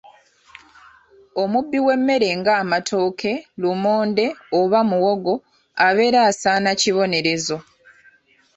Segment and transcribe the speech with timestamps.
[1.41, 4.25] "Omubbi w’emmere ng’amatooke, lumonde
[4.59, 5.33] oba muwogo
[5.87, 7.57] abeera asaana kibonerezo."